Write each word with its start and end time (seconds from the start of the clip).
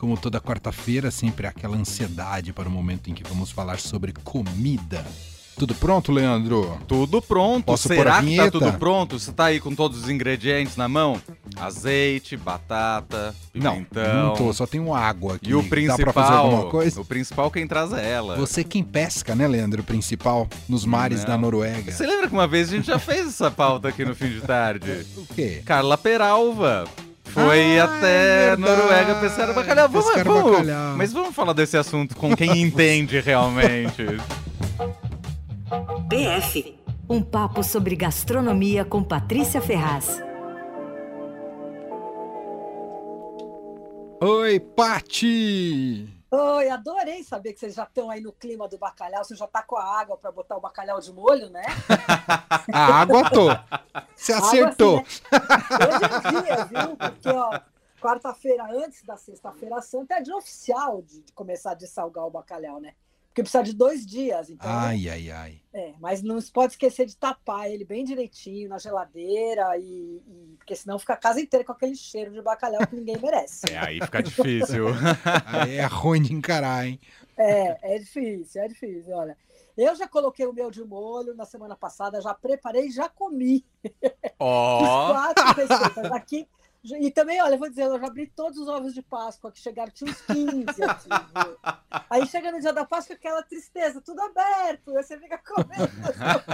Como 0.00 0.16
toda 0.16 0.40
quarta-feira, 0.40 1.10
sempre 1.10 1.46
há 1.46 1.50
aquela 1.50 1.76
ansiedade 1.76 2.54
para 2.54 2.66
o 2.66 2.72
momento 2.72 3.10
em 3.10 3.14
que 3.14 3.22
vamos 3.22 3.50
falar 3.50 3.78
sobre 3.78 4.14
comida. 4.24 5.04
Tudo 5.58 5.74
pronto, 5.74 6.10
Leandro? 6.10 6.80
Tudo 6.88 7.20
pronto. 7.20 7.66
Posso 7.66 7.86
Será 7.86 8.22
que 8.22 8.34
tá 8.34 8.50
tudo 8.50 8.72
pronto? 8.78 9.18
Você 9.18 9.30
tá 9.30 9.44
aí 9.44 9.60
com 9.60 9.74
todos 9.74 10.04
os 10.04 10.08
ingredientes 10.08 10.74
na 10.74 10.88
mão? 10.88 11.20
Azeite, 11.54 12.34
batata, 12.34 13.34
Não, 13.54 13.72
pimentão. 13.84 14.28
não 14.28 14.34
tô, 14.36 14.54
só 14.54 14.66
tenho 14.66 14.94
água 14.94 15.34
aqui. 15.34 15.50
E 15.50 15.54
o 15.54 15.60
Dá 15.60 15.68
principal, 15.68 15.98
pra 15.98 16.12
fazer 16.14 16.32
alguma 16.32 16.70
coisa? 16.70 16.98
o 16.98 17.04
principal 17.04 17.50
quem 17.50 17.66
traz 17.66 17.92
é 17.92 18.10
ela. 18.10 18.36
Você 18.38 18.64
quem 18.64 18.82
pesca, 18.82 19.34
né, 19.34 19.46
Leandro? 19.46 19.82
O 19.82 19.84
principal, 19.84 20.48
nos 20.66 20.86
mares 20.86 21.20
Não. 21.20 21.26
da 21.26 21.36
Noruega. 21.36 21.92
Você 21.92 22.06
lembra 22.06 22.26
que 22.26 22.32
uma 22.32 22.48
vez 22.48 22.72
a 22.72 22.76
gente 22.76 22.86
já 22.86 22.98
fez 22.98 23.26
essa 23.28 23.50
pauta 23.50 23.88
aqui 23.88 24.02
no 24.02 24.14
fim 24.14 24.30
de 24.30 24.40
tarde? 24.40 25.04
O 25.14 25.26
quê? 25.34 25.60
Carla 25.66 25.98
Peralva. 25.98 26.88
Foi 27.32 27.78
Ah, 27.78 27.84
até 27.84 28.48
é 28.52 28.56
Noruega 28.56 29.14
pescar 29.16 29.54
bacalhau. 29.54 29.88
Vamos, 29.88 30.06
Pescar 30.06 30.24
vamos- 30.24 30.50
bacalhau. 30.52 30.96
Mas 30.96 31.12
vamos 31.12 31.34
falar 31.34 31.52
desse 31.52 31.76
assunto 31.76 32.16
com 32.16 32.34
quem 32.36 32.60
entende 32.62 33.18
realmente. 33.24 34.04
PF. 36.08 36.76
Um 37.08 37.22
papo 37.22 37.62
sobre 37.62 37.96
gastronomia 37.96 38.84
com 38.84 39.02
Patrícia 39.02 39.60
Ferraz. 39.60 40.22
Oi, 44.22 44.60
Pati! 44.60 46.19
Oi, 46.32 46.70
adorei 46.70 47.24
saber 47.24 47.52
que 47.52 47.58
vocês 47.58 47.74
já 47.74 47.82
estão 47.82 48.08
aí 48.08 48.20
no 48.20 48.32
clima 48.32 48.68
do 48.68 48.78
bacalhau. 48.78 49.24
Você 49.24 49.34
já 49.34 49.48
tá 49.48 49.64
com 49.64 49.76
a 49.76 49.98
água 49.98 50.16
para 50.16 50.30
botar 50.30 50.56
o 50.56 50.60
bacalhau 50.60 51.00
de 51.00 51.12
molho, 51.12 51.50
né? 51.50 51.62
A 52.72 53.00
água 53.00 53.28
tô. 53.28 53.48
Você 54.14 54.32
acertou. 54.32 55.00
assim, 55.00 55.22
né? 55.32 55.40
Hoje 55.88 56.04
é 56.04 56.54
dia, 56.54 56.64
viu? 56.66 56.96
Porque, 56.96 57.28
ó, 57.30 57.60
quarta-feira 58.00 58.64
antes 58.70 59.02
da 59.02 59.16
sexta-feira 59.16 59.82
santa 59.82 60.14
é 60.14 60.22
dia 60.22 60.36
oficial 60.36 61.02
de, 61.02 61.20
de 61.20 61.32
começar 61.32 61.72
a 61.72 61.74
dessalgar 61.74 62.24
o 62.24 62.30
bacalhau, 62.30 62.78
né? 62.80 62.94
Porque 63.30 63.42
precisa 63.42 63.62
de 63.62 63.72
dois 63.72 64.04
dias, 64.04 64.50
então. 64.50 64.68
Ai, 64.68 65.08
ai, 65.08 65.30
ai. 65.30 65.62
É, 65.72 65.94
mas 66.00 66.20
não 66.20 66.40
se 66.40 66.50
pode 66.50 66.72
esquecer 66.72 67.06
de 67.06 67.16
tapar 67.16 67.70
ele 67.70 67.84
bem 67.84 68.04
direitinho 68.04 68.68
na 68.68 68.76
geladeira 68.76 69.78
e, 69.78 70.20
e- 70.26 70.54
porque 70.58 70.74
senão 70.74 70.98
fica 70.98 71.12
a 71.12 71.16
casa 71.16 71.40
inteira 71.40 71.64
com 71.64 71.70
aquele 71.70 71.94
cheiro 71.94 72.32
de 72.32 72.42
bacalhau 72.42 72.84
que 72.88 72.96
ninguém 72.96 73.16
merece. 73.22 73.70
É, 73.70 73.78
aí 73.78 74.00
fica 74.00 74.20
difícil. 74.20 74.86
Aí 75.46 75.76
é 75.76 75.86
ruim 75.86 76.22
de 76.22 76.34
encarar, 76.34 76.84
hein? 76.88 76.98
É, 77.36 77.94
é 77.94 77.98
difícil, 78.00 78.62
é 78.62 78.66
difícil. 78.68 79.14
Olha, 79.14 79.38
eu 79.76 79.94
já 79.94 80.08
coloquei 80.08 80.44
o 80.44 80.52
meu 80.52 80.68
de 80.68 80.82
molho 80.82 81.32
na 81.36 81.44
semana 81.46 81.76
passada, 81.76 82.20
já 82.20 82.34
preparei 82.34 82.86
e 82.88 82.90
já 82.90 83.08
comi. 83.08 83.64
Ó, 84.40 84.80
Fiz 84.80 84.88
quatro 85.16 85.44
receitas 85.54 86.10
aqui. 86.12 86.48
E 86.82 87.10
também, 87.10 87.42
olha, 87.42 87.54
eu 87.54 87.58
vou 87.58 87.68
dizer, 87.68 87.82
eu 87.82 88.00
já 88.00 88.06
abri 88.06 88.26
todos 88.26 88.58
os 88.58 88.66
ovos 88.66 88.94
de 88.94 89.02
Páscoa 89.02 89.52
que 89.52 89.60
chegaram, 89.60 89.92
tinha 89.92 90.10
uns 90.10 90.20
15 90.22 90.82
aqui. 90.82 91.08
viu? 91.08 91.56
Aí 92.08 92.26
chega 92.26 92.50
no 92.50 92.58
dia 92.58 92.72
da 92.72 92.86
Páscoa, 92.86 93.14
aquela 93.16 93.42
tristeza, 93.42 94.00
tudo 94.00 94.20
aberto, 94.22 94.92
você 94.94 95.18
fica 95.18 95.38
comendo. 95.38 95.90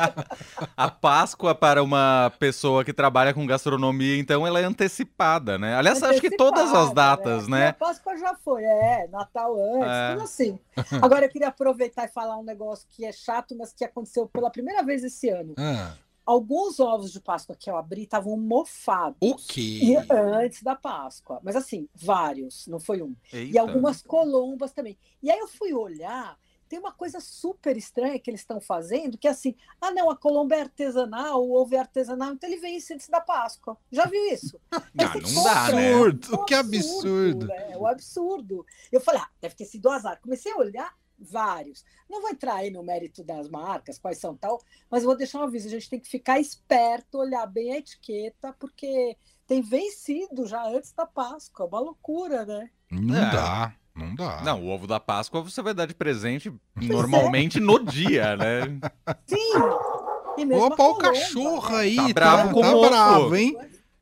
a 0.77 0.91
Páscoa 0.91 1.55
para 1.55 1.81
uma 1.81 2.33
pessoa 2.41 2.85
que 2.85 2.93
trabalha 2.93 3.33
com 3.33 3.47
gastronomia, 3.47 4.19
então 4.19 4.45
ela 4.45 4.59
é 4.59 4.65
antecipada, 4.65 5.59
né? 5.59 5.77
Aliás, 5.77 6.03
acho 6.03 6.21
que 6.21 6.37
todas 6.37 6.75
as 6.75 6.93
datas, 6.93 7.47
E 7.47 7.51
né? 7.51 7.69
A 7.69 7.73
Páscoa 7.73 8.17
já 8.17 8.35
foi, 8.35 8.65
é, 8.65 9.07
Natal 9.09 9.55
antes, 9.57 9.89
É. 9.89 10.13
tudo 10.13 10.25
assim. 10.25 10.59
Agora 11.01 11.27
eu 11.27 11.31
queria 11.31 11.49
aproveitar 11.49 12.05
e 12.05 12.09
falar 12.09 12.37
um 12.37 12.43
negócio 12.45 12.87
que 12.91 13.05
é 13.05 13.13
chato, 13.13 13.57
mas 13.57 13.73
que 13.73 13.85
aconteceu 13.85 14.27
pela 14.27 14.51
primeira 14.51 14.83
vez 14.83 15.05
esse 15.05 15.29
ano. 15.29 15.55
Ah, 15.57 15.95
Alguns 16.27 16.81
ovos 16.81 17.13
de 17.13 17.21
Páscoa 17.21 17.55
que 17.55 17.71
eu 17.71 17.77
abri 17.77 18.03
estavam 18.03 18.37
mofados. 18.37 19.17
o 19.21 19.37
E 19.37 19.95
quê? 19.95 19.97
antes 20.11 20.61
da 20.63 20.75
Páscoa. 20.75 21.39
Mas 21.43 21.55
assim, 21.55 21.89
vários, 21.95 22.67
não 22.67 22.81
foi 22.81 23.01
um. 23.01 23.15
E 23.33 23.37
Eita. 23.37 23.61
algumas 23.61 24.03
colombas 24.03 24.73
também. 24.73 24.99
E 25.23 25.31
aí 25.31 25.39
eu 25.39 25.47
fui 25.47 25.73
olhar, 25.73 26.37
tem 26.69 26.81
uma 26.81 26.91
coisa 26.91 27.21
super 27.21 27.77
estranha 27.77 28.19
que 28.19 28.29
eles 28.29 28.41
estão 28.41 28.61
fazendo, 28.61 29.17
que 29.17 29.29
é 29.29 29.31
assim, 29.31 29.55
ah 29.81 29.93
não, 29.93 30.11
a 30.11 30.17
colomba 30.17 30.57
é 30.57 30.63
artesanal, 30.63 31.45
o 31.47 31.53
ovo 31.55 31.77
é 31.77 31.79
artesanal, 31.79 32.33
então 32.33 32.51
ele 32.51 32.59
vem 32.61 32.77
antes 32.77 33.09
da 33.09 33.21
Páscoa. 33.21 33.79
Já 33.93 34.07
viu 34.07 34.25
isso? 34.27 34.61
Ah, 34.99 35.13
você 35.13 35.35
não 35.35 35.45
dá, 35.45 35.69
né? 35.73 35.93
Absurdo, 35.95 36.35
Um 36.41 36.45
que 36.45 36.55
absurdo. 36.55 37.47
né? 37.47 37.73
É 37.73 37.79
um 37.79 37.87
absurdo. 37.87 38.67
Eu 38.91 39.01
falei, 39.01 39.21
ah, 39.21 39.29
deve 39.41 39.55
ter 39.55 39.65
sido 39.67 39.89
azar. 39.91 40.19
Comecei 40.21 40.51
a 40.53 40.57
olhar 40.57 40.93
vários. 41.19 41.85
Não 42.09 42.21
vou 42.21 42.31
entrar 42.31 42.57
aí 42.57 42.71
no 42.71 42.83
mérito 42.83 43.25
das 43.25 43.49
marcas, 43.49 43.99
quais 43.99 44.19
são 44.19 44.37
tal, 44.37 44.61
mas 44.91 45.03
vou 45.05 45.17
deixar 45.17 45.41
um 45.41 45.45
aviso. 45.45 45.69
A 45.69 45.71
gente 45.71 45.91
tem 45.91 46.01
que 46.01 46.09
ficar 46.09 46.39
esperto, 46.41 47.19
olhar 47.19 47.47
bem 47.47 47.73
a 47.73 47.79
etiqueta, 47.79 48.55
porque 48.59 49.17
tem 49.47 49.63
vencido 49.63 50.47
já 50.47 50.67
antes 50.67 50.93
da 50.93 51.07
Páscoa. 51.07 51.67
Uma 51.67 51.81
loucura, 51.81 52.45
né? 52.45 52.71
Não 52.91 53.17
É. 53.17 53.31
dá, 53.31 53.75
não 53.95 54.15
dá. 54.15 54.43
Não, 54.43 54.63
o 54.63 54.69
ovo 54.69 54.87
da 54.87 55.01
Páscoa 55.01 55.43
você 55.43 55.63
vai 55.63 55.75
dar 55.75 55.87
de 55.87 55.95
presente 55.95 56.53
normalmente 56.75 57.59
no 57.61 57.79
dia, 57.83 58.37
né? 58.37 58.61
Sim! 59.27 59.53
E 60.39 60.45
mesmo 60.45 60.65
a 60.65 60.67
Opa, 60.67 60.83
o 60.85 60.95
cachorro 60.97 61.71
né? 61.71 61.79
aí, 61.79 61.97
Tá 61.97 62.03
tá, 62.09 62.13
bravo 62.13 62.53
com 62.53 62.61
tá 62.61 62.75
o 62.75 62.77
ovo. 62.79 62.89
bravo, 62.89 63.37
hein? 63.37 63.57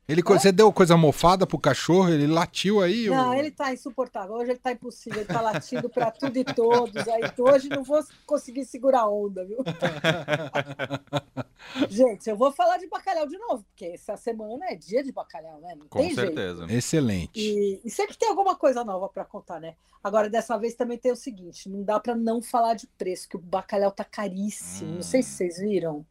Ele, 0.06 0.22
co- 0.22 0.38
Você 0.38 0.52
deu 0.52 0.70
coisa 0.70 0.98
mofada 0.98 1.46
pro 1.46 1.58
cachorro, 1.58 2.10
ele 2.10 2.26
latiu 2.26 2.82
aí? 2.82 3.08
Não, 3.08 3.30
o- 3.30 3.34
ele 3.34 3.50
tá 3.50 3.72
insuportável. 3.72 4.34
Hoje 4.34 4.50
ele 4.50 4.58
tá 4.58 4.70
impossível. 4.72 5.20
Ele 5.20 5.28
tá 5.28 5.40
latindo 5.40 5.88
para 5.88 6.10
tudo 6.10 6.36
e 6.36 6.44
todos. 6.44 7.08
Aí 7.08 7.22
hoje 7.38 7.70
não 7.70 7.82
vou 7.82 8.04
conseguir 8.26 8.66
segurar 8.66 9.00
a 9.00 9.08
onda, 9.08 9.46
viu? 9.46 9.64
Gente, 11.88 12.28
eu 12.28 12.36
vou 12.36 12.52
falar 12.52 12.76
de 12.76 12.86
bacalhau 12.88 13.26
de 13.26 13.38
novo, 13.38 13.64
porque 13.64 13.86
essa 13.86 14.16
semana 14.16 14.66
é 14.66 14.74
dia 14.74 15.02
de 15.02 15.10
bacalhau, 15.10 15.60
né? 15.60 15.74
Não 15.74 15.86
Com 15.88 16.00
tem 16.00 16.14
jeito. 16.14 16.20
certeza. 16.34 16.66
Excelente. 16.68 17.40
E, 17.40 17.80
e 17.84 17.90
sempre 17.90 18.16
tem 18.16 18.28
alguma 18.28 18.54
coisa 18.54 18.84
nova 18.84 19.08
para 19.08 19.24
contar, 19.24 19.60
né? 19.60 19.74
Agora, 20.02 20.28
dessa 20.28 20.58
vez 20.58 20.74
também 20.74 20.98
tem 20.98 21.10
o 21.12 21.16
seguinte: 21.16 21.68
não 21.68 21.82
dá 21.82 21.98
para 21.98 22.14
não 22.14 22.42
falar 22.42 22.74
de 22.74 22.86
preço, 22.98 23.28
que 23.28 23.36
o 23.36 23.40
bacalhau 23.40 23.90
tá 23.90 24.04
caríssimo. 24.04 24.96
Não 24.96 25.02
sei 25.02 25.22
se 25.22 25.30
Hum. 25.30 25.36
vocês 25.36 25.58
viram. 25.58 26.06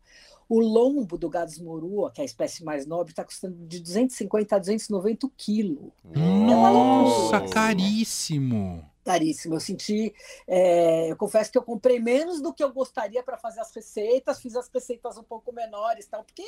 O 0.50 0.60
lombo 0.60 1.18
do 1.18 1.30
gado 1.30 1.52
esmorua, 1.52 2.12
que 2.12 2.22
é 2.22 2.24
a 2.24 2.26
espécie 2.26 2.64
mais 2.64 2.86
nobre, 2.86 3.12
está 3.12 3.24
custando 3.24 3.56
de 3.66 3.80
250 3.80 4.56
a 4.56 4.60
290 4.60 5.26
o 5.26 5.30
quilo. 5.36 5.92
Nossa, 6.04 7.40
Uou. 7.40 7.50
caríssimo. 7.50 8.86
Caríssimo. 9.06 9.56
Eu 9.56 9.60
senti. 9.60 10.14
é, 10.48 11.12
eu 11.12 11.18
confesso 11.18 11.52
que 11.52 11.58
eu 11.58 11.62
comprei 11.64 12.00
menos 12.00 12.42
do 12.42 12.54
que 12.54 12.64
eu 12.64 12.72
gostaria 12.72 13.22
para 13.22 13.38
fazer 13.38 13.60
as 13.60 13.74
receitas, 13.76 14.40
fiz 14.40 14.56
as 14.56 14.70
receitas 14.74 15.18
um 15.18 15.24
pouco 15.24 15.52
menores, 15.54 16.06
tal, 16.08 16.24
porque 16.24 16.44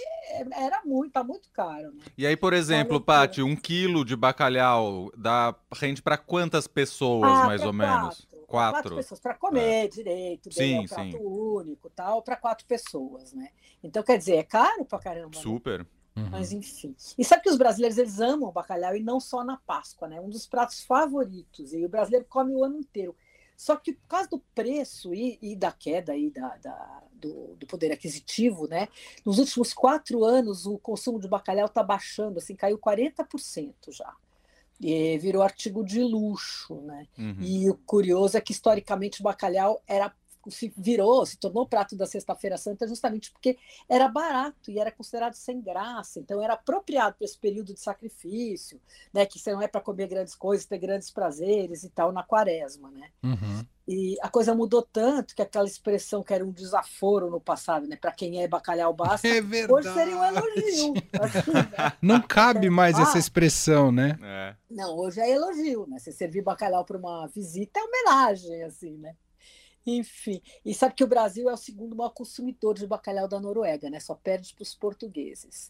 era 0.55 0.81
muito, 0.85 1.11
tá 1.11 1.21
muito 1.23 1.49
caro. 1.51 1.91
Né? 1.91 1.99
E 2.17 2.25
aí, 2.25 2.37
por 2.37 2.53
exemplo, 2.53 2.93
loucura. 2.93 3.19
Paty, 3.19 3.41
um 3.41 3.57
quilo 3.57 4.05
de 4.05 4.15
bacalhau 4.15 5.11
dá 5.17 5.53
rende 5.73 6.01
para 6.01 6.17
quantas 6.17 6.65
pessoas, 6.65 7.29
Ah, 7.29 7.45
mais 7.45 7.61
ou 7.61 7.73
menos? 7.73 8.21
Quatro. 8.21 8.34
Quatro. 8.45 8.73
Quatro 8.81 8.95
pessoas 8.95 9.19
para 9.19 9.33
comer 9.35 9.89
direito, 9.89 10.49
bem, 10.55 10.75
é 10.77 10.79
um 10.79 10.81
Sim, 10.83 10.87
prato 10.93 11.17
sim. 11.17 11.25
único, 11.25 11.89
tal, 11.89 12.21
para 12.21 12.35
quatro 12.35 12.65
pessoas, 12.65 13.33
né? 13.33 13.49
Então, 13.83 14.01
quer 14.03 14.17
dizer, 14.17 14.35
é 14.35 14.43
caro 14.43 14.85
pra 14.85 14.99
caramba. 14.99 15.35
né? 15.35 15.41
Super. 15.41 15.81
Uhum. 16.15 16.29
Mas 16.31 16.51
enfim. 16.53 16.95
E 17.17 17.25
sabe 17.25 17.43
que 17.43 17.49
os 17.49 17.57
brasileiros 17.57 17.97
eles 17.97 18.19
amam 18.21 18.51
bacalhau 18.51 18.95
e 18.95 19.01
não 19.03 19.19
só 19.19 19.43
na 19.43 19.57
Páscoa, 19.57 20.07
né? 20.07 20.19
Um 20.21 20.29
dos 20.29 20.47
pratos 20.47 20.81
favoritos. 20.83 21.73
E 21.73 21.83
o 21.85 21.89
brasileiro 21.89 22.25
come 22.29 22.53
o 22.53 22.63
ano 22.63 22.77
inteiro. 22.77 23.15
Só 23.57 23.75
que 23.75 23.93
por 23.93 24.07
causa 24.07 24.29
do 24.29 24.39
preço 24.53 25.13
e, 25.13 25.37
e 25.41 25.55
da 25.55 25.71
queda 25.71 26.11
aí 26.13 26.29
da, 26.29 26.55
da- 26.57 27.03
do, 27.13 27.55
do 27.55 27.65
poder 27.67 27.91
aquisitivo, 27.91 28.67
né? 28.67 28.87
Nos 29.25 29.39
últimos 29.39 29.73
quatro 29.73 30.23
anos 30.23 30.65
o 30.65 30.77
consumo 30.77 31.19
de 31.19 31.27
bacalhau 31.27 31.65
está 31.65 31.81
baixando, 31.83 32.37
assim, 32.39 32.55
caiu 32.55 32.77
40% 32.77 33.91
já. 33.91 34.13
Virou 35.19 35.41
artigo 35.41 35.83
de 35.83 36.01
luxo, 36.01 36.81
né? 36.81 37.07
Uhum. 37.17 37.37
E 37.39 37.69
o 37.69 37.75
curioso 37.75 38.37
é 38.37 38.41
que 38.41 38.51
historicamente 38.51 39.21
o 39.21 39.23
bacalhau 39.23 39.81
era 39.87 40.13
se 40.49 40.73
virou, 40.77 41.25
se 41.25 41.37
tornou 41.37 41.67
prato 41.67 41.95
da 41.95 42.05
Sexta-feira 42.05 42.57
Santa 42.57 42.87
justamente 42.87 43.31
porque 43.31 43.57
era 43.89 44.07
barato 44.07 44.69
e 44.71 44.79
era 44.79 44.91
considerado 44.91 45.33
sem 45.33 45.61
graça, 45.61 46.19
então 46.19 46.41
era 46.41 46.53
apropriado 46.53 47.15
para 47.17 47.25
esse 47.25 47.37
período 47.37 47.73
de 47.73 47.79
sacrifício, 47.79 48.79
né, 49.13 49.25
que 49.25 49.39
você 49.39 49.51
não 49.51 49.61
é 49.61 49.67
para 49.67 49.81
comer 49.81 50.07
grandes 50.07 50.35
coisas, 50.35 50.65
ter 50.65 50.77
grandes 50.77 51.09
prazeres 51.11 51.83
e 51.83 51.89
tal 51.89 52.11
na 52.11 52.23
quaresma, 52.23 52.89
né? 52.91 53.09
Uhum. 53.23 53.65
E 53.87 54.17
a 54.21 54.29
coisa 54.29 54.55
mudou 54.55 54.81
tanto 54.81 55.35
que 55.35 55.43
aquela 55.43 55.67
expressão 55.67 56.23
que 56.23 56.33
era 56.33 56.43
um 56.43 56.51
desaforo 56.51 57.29
no 57.29 57.39
passado, 57.39 57.85
né, 57.87 57.95
para 57.95 58.11
quem 58.11 58.41
é 58.41 58.47
bacalhau 58.47 58.91
basta, 58.93 59.27
É 59.27 59.41
verdade. 59.41 59.73
hoje 59.73 59.93
seria 59.93 60.17
um 60.17 60.23
elogio. 60.23 60.93
assim, 61.21 61.53
né? 61.53 61.93
Não 62.01 62.19
cabe 62.21 62.69
mais 62.69 62.97
Ah. 62.97 63.03
essa 63.03 63.19
expressão, 63.19 63.91
né? 63.91 64.17
É. 64.23 64.55
Não, 64.71 64.97
hoje 64.97 65.21
é 65.21 65.29
elogio, 65.29 65.85
né? 65.87 65.99
Você 65.99 66.11
servir 66.11 66.41
bacalhau 66.41 66.83
para 66.83 66.97
uma 66.97 67.27
visita 67.27 67.79
é 67.79 67.83
homenagem, 67.83 68.63
assim, 68.63 68.97
né? 68.97 69.15
Enfim, 69.85 70.41
e 70.65 70.73
sabe 70.73 70.95
que 70.95 71.03
o 71.03 71.07
Brasil 71.07 71.49
é 71.49 71.53
o 71.53 71.57
segundo 71.57 71.95
maior 71.95 72.09
consumidor 72.09 72.73
de 72.75 72.87
bacalhau 72.87 73.27
da 73.27 73.39
Noruega, 73.39 73.89
né? 73.89 73.99
Só 73.99 74.15
perde 74.15 74.53
para 74.53 74.63
os 74.63 74.73
portugueses. 74.73 75.69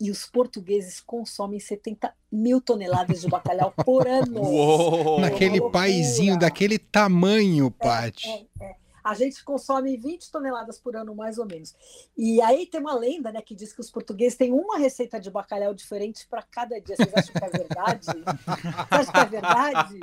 E 0.00 0.10
os 0.10 0.24
portugueses 0.24 1.00
consomem 1.00 1.60
70 1.60 2.14
mil 2.32 2.60
toneladas 2.60 3.20
de 3.20 3.28
bacalhau 3.28 3.72
por 3.84 4.08
ano. 4.08 4.40
Uou! 4.40 5.20
Naquele 5.20 5.60
paizinho 5.70 6.38
daquele 6.38 6.78
tamanho, 6.78 7.70
Paty. 7.70 8.28
É, 8.28 8.64
é. 8.64 8.79
A 9.02 9.14
gente 9.14 9.42
consome 9.44 9.96
20 9.96 10.30
toneladas 10.30 10.78
por 10.78 10.96
ano, 10.96 11.14
mais 11.14 11.38
ou 11.38 11.46
menos. 11.46 11.74
E 12.16 12.40
aí 12.42 12.66
tem 12.66 12.80
uma 12.80 12.94
lenda 12.94 13.32
né, 13.32 13.40
que 13.40 13.54
diz 13.54 13.72
que 13.72 13.80
os 13.80 13.90
portugueses 13.90 14.36
têm 14.36 14.52
uma 14.52 14.78
receita 14.78 15.20
de 15.20 15.30
bacalhau 15.30 15.74
diferente 15.74 16.26
para 16.28 16.42
cada 16.42 16.80
dia. 16.80 16.96
Vocês 16.96 17.12
acham 17.14 17.34
que 17.34 17.44
é 17.44 17.50
verdade? 17.50 18.06
Vocês 18.06 18.90
acham 18.90 19.12
que 19.12 19.18
é 19.18 19.24
verdade? 19.26 20.00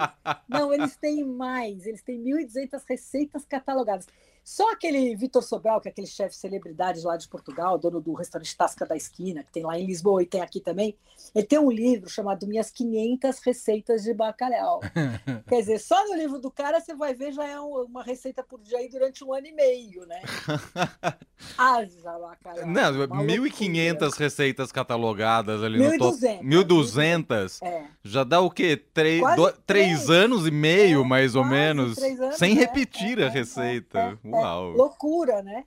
Não, 0.48 0.74
eles 0.74 0.96
têm 0.96 1.24
mais. 1.24 1.86
Eles 1.86 2.02
têm 2.02 2.24
1.200 2.24 2.82
receitas 2.88 3.46
catalogadas. 3.46 4.08
Só 4.48 4.72
aquele 4.72 5.14
Vitor 5.14 5.44
Sobral, 5.44 5.82
que 5.82 5.90
é 5.90 5.92
aquele 5.92 6.08
chefe 6.08 6.34
celebridade 6.34 7.02
lá 7.02 7.18
de 7.18 7.28
Portugal, 7.28 7.78
dono 7.78 8.00
do 8.00 8.14
restaurante 8.14 8.56
Tasca 8.56 8.86
da 8.86 8.96
Esquina, 8.96 9.44
que 9.44 9.52
tem 9.52 9.64
lá 9.64 9.78
em 9.78 9.86
Lisboa 9.86 10.24
e 10.24 10.26
tem 10.26 10.40
aqui 10.40 10.62
também, 10.62 10.96
ele 11.36 11.46
tem 11.46 11.60
um 11.60 11.70
livro 11.70 12.10
chamado 12.10 12.48
Minhas 12.48 12.72
500 12.72 13.40
Receitas 13.40 14.04
de 14.04 14.14
Bacalhau. 14.14 14.80
Quer 15.50 15.60
dizer, 15.60 15.80
só 15.80 16.02
no 16.08 16.16
livro 16.16 16.40
do 16.40 16.50
cara 16.50 16.80
você 16.80 16.96
vai 16.96 17.14
ver 17.14 17.34
já 17.34 17.46
é 17.46 17.60
uma 17.60 18.02
receita 18.02 18.42
por 18.42 18.62
dia 18.62 18.78
aí 18.78 18.88
durante 18.88 19.22
um 19.22 19.34
ano 19.34 19.48
e 19.48 19.52
meio, 19.52 20.06
né? 20.06 20.22
Haja 21.58 22.18
bacalhau. 22.18 22.66
Não, 22.66 23.08
1.500 23.26 24.18
receitas 24.18 24.72
catalogadas 24.72 25.62
ali 25.62 25.82
1, 25.82 25.92
no 25.92 25.98
top. 25.98 26.18
1.200? 26.18 27.62
É. 27.62 27.84
Já 28.02 28.24
dá 28.24 28.40
o 28.40 28.50
quê? 28.50 28.82
Três, 28.94 29.22
do, 29.36 29.52
três, 29.52 29.58
três 29.66 30.10
anos 30.10 30.48
e 30.48 30.52
meio, 30.52 31.02
é, 31.02 31.06
mais 31.06 31.36
ou 31.36 31.44
menos, 31.44 31.98
anos, 31.98 32.38
sem 32.38 32.54
é, 32.54 32.60
repetir 32.62 33.20
é, 33.20 33.24
a 33.24 33.28
é, 33.28 33.30
receita. 33.30 34.18
É, 34.24 34.37
Uau. 34.42 34.72
loucura, 34.72 35.42
né? 35.42 35.66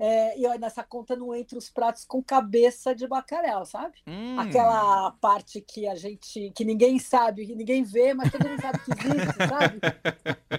É, 0.00 0.38
e 0.38 0.46
olha, 0.46 0.60
nessa 0.60 0.84
conta 0.84 1.16
não 1.16 1.34
entra 1.34 1.58
os 1.58 1.68
pratos 1.68 2.04
com 2.04 2.22
cabeça 2.22 2.94
de 2.94 3.06
bacalhau, 3.08 3.66
sabe? 3.66 3.98
Hum. 4.06 4.38
Aquela 4.38 5.10
parte 5.20 5.60
que 5.60 5.88
a 5.88 5.96
gente, 5.96 6.52
que 6.54 6.64
ninguém 6.64 7.00
sabe, 7.00 7.46
que 7.46 7.54
ninguém 7.56 7.82
vê, 7.82 8.14
mas 8.14 8.30
todo 8.30 8.48
mundo 8.48 8.62
sabe 8.62 8.78
que 8.78 8.92
existe, 8.92 9.38
sabe? 9.48 9.80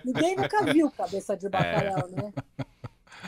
ninguém 0.04 0.36
nunca 0.36 0.64
viu 0.66 0.92
cabeça 0.92 1.38
de 1.38 1.48
bacalhau, 1.48 2.10
é. 2.10 2.22
né? 2.22 2.34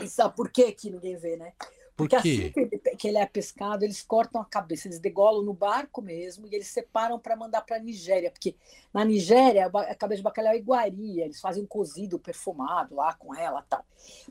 E 0.02 0.08
sabe 0.08 0.36
por 0.36 0.50
que 0.50 0.70
que 0.72 0.90
ninguém 0.90 1.16
vê, 1.16 1.36
né? 1.36 1.54
Porque 1.96 2.16
assim 2.16 2.50
que 2.50 2.60
ele, 2.60 2.78
que 2.78 3.08
ele, 3.08 3.18
é 3.18 3.26
pescado, 3.26 3.84
eles 3.84 4.02
cortam 4.02 4.40
a 4.40 4.44
cabeça, 4.44 4.88
eles 4.88 4.98
degolam 4.98 5.42
no 5.42 5.52
barco 5.52 6.00
mesmo 6.00 6.46
e 6.46 6.54
eles 6.54 6.68
separam 6.68 7.18
para 7.18 7.36
mandar 7.36 7.62
para 7.62 7.76
a 7.76 7.78
Nigéria, 7.78 8.30
porque 8.30 8.56
na 8.92 9.04
Nigéria 9.04 9.66
a 9.66 9.94
cabeça 9.94 10.18
de 10.18 10.24
bacalhau 10.24 10.52
é 10.52 10.56
iguaria, 10.56 11.24
eles 11.24 11.40
fazem 11.40 11.62
um 11.62 11.66
cozido 11.66 12.18
perfumado 12.18 12.94
lá 12.94 13.14
com 13.14 13.34
ela 13.34 13.62
tal. 13.68 13.84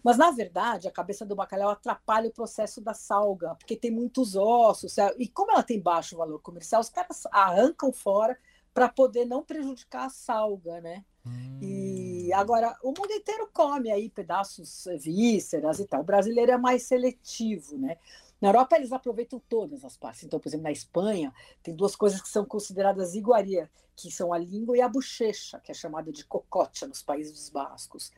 Mas 0.03 0.17
na 0.17 0.31
verdade 0.31 0.87
a 0.87 0.91
cabeça 0.91 1.25
do 1.25 1.35
bacalhau 1.35 1.69
atrapalha 1.69 2.29
o 2.29 2.33
processo 2.33 2.81
da 2.81 2.93
salga, 2.93 3.55
porque 3.55 3.75
tem 3.75 3.91
muitos 3.91 4.35
ossos 4.35 4.95
e 5.17 5.27
como 5.27 5.51
ela 5.51 5.63
tem 5.63 5.79
baixo 5.79 6.17
valor 6.17 6.39
comercial, 6.39 6.81
os 6.81 6.89
caras 6.89 7.27
arrancam 7.31 7.93
fora 7.93 8.37
para 8.73 8.89
poder 8.89 9.25
não 9.25 9.43
prejudicar 9.43 10.05
a 10.05 10.09
salga, 10.09 10.79
né? 10.81 11.03
Hum. 11.25 11.59
E 11.61 11.90
agora 12.33 12.77
o 12.83 12.87
mundo 12.87 13.11
inteiro 13.11 13.49
come 13.53 13.91
aí 13.91 14.09
pedaços 14.09 14.87
eh, 14.87 14.97
vísceras 14.97 15.79
e 15.79 15.85
tal. 15.85 16.01
O 16.01 16.05
brasileiro 16.05 16.51
é 16.51 16.57
mais 16.57 16.83
seletivo, 16.83 17.77
né? 17.77 17.97
Na 18.39 18.49
Europa 18.49 18.75
eles 18.75 18.91
aproveitam 18.91 19.39
todas 19.47 19.85
as 19.85 19.95
partes. 19.97 20.23
Então, 20.23 20.39
por 20.39 20.49
exemplo, 20.49 20.63
na 20.63 20.71
Espanha 20.71 21.33
tem 21.61 21.75
duas 21.75 21.95
coisas 21.95 22.21
que 22.21 22.29
são 22.29 22.43
consideradas 22.43 23.13
iguaria, 23.15 23.69
que 23.95 24.11
são 24.11 24.33
a 24.33 24.37
língua 24.37 24.77
e 24.77 24.81
a 24.81 24.89
bochecha, 24.89 25.59
que 25.59 25.71
é 25.71 25.75
chamada 25.75 26.11
de 26.11 26.25
cocote 26.25 26.85
nos 26.87 27.03
países 27.03 27.49
bascos 27.49 28.11